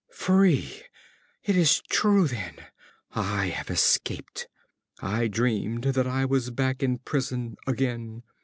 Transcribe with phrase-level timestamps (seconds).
[0.15, 0.81] _)Free!
[1.43, 2.55] It is true, then!
[3.11, 4.47] I have escaped!
[4.99, 8.23] I dreamed that I was back in prison again!